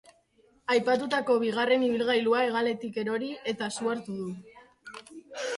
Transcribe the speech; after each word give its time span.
Aipatutako 0.75 1.35
bigarren 1.43 1.85
ibilgailua 1.89 2.41
hegaletik 2.47 2.97
erori, 3.05 3.29
eta 3.53 3.71
su 3.77 3.93
hartu 3.93 4.17
du. 4.23 5.15